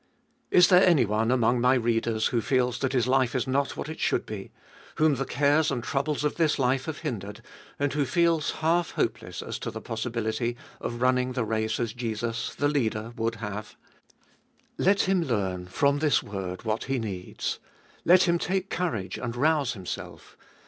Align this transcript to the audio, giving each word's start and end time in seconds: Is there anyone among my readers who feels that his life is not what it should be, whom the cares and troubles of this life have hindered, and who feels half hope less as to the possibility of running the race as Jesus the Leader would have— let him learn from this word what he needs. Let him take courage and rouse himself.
Is 0.49 0.69
there 0.69 0.83
anyone 0.83 1.29
among 1.29 1.61
my 1.61 1.75
readers 1.75 2.25
who 2.29 2.41
feels 2.41 2.79
that 2.79 2.93
his 2.93 3.05
life 3.07 3.35
is 3.35 3.45
not 3.45 3.77
what 3.77 3.87
it 3.87 3.99
should 3.99 4.25
be, 4.25 4.51
whom 4.95 5.13
the 5.13 5.25
cares 5.27 5.69
and 5.69 5.83
troubles 5.83 6.23
of 6.23 6.37
this 6.37 6.57
life 6.57 6.85
have 6.85 6.97
hindered, 7.05 7.43
and 7.77 7.93
who 7.93 8.03
feels 8.05 8.49
half 8.65 8.93
hope 8.93 9.21
less 9.21 9.43
as 9.43 9.59
to 9.59 9.69
the 9.69 9.79
possibility 9.79 10.57
of 10.79 11.03
running 11.03 11.33
the 11.33 11.43
race 11.45 11.79
as 11.79 11.93
Jesus 11.93 12.55
the 12.55 12.67
Leader 12.67 13.13
would 13.15 13.35
have— 13.35 13.75
let 14.89 15.01
him 15.01 15.21
learn 15.21 15.67
from 15.67 15.99
this 15.99 16.23
word 16.23 16.65
what 16.65 16.85
he 16.85 16.97
needs. 16.97 17.59
Let 18.03 18.23
him 18.23 18.39
take 18.39 18.71
courage 18.71 19.19
and 19.19 19.35
rouse 19.35 19.73
himself. 19.73 20.35